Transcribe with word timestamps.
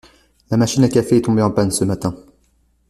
La 0.49 0.57
machine 0.57 0.83
à 0.83 0.89
café 0.89 1.17
est 1.17 1.21
tombée 1.21 1.43
en 1.43 1.51
panne 1.51 1.69
ce 1.69 1.83
matin. 1.83 2.15